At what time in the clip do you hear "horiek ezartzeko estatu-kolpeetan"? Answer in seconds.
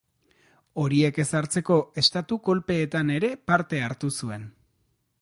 0.83-3.15